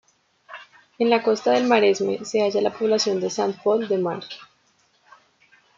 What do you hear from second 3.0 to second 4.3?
de Sant Pol de Mar.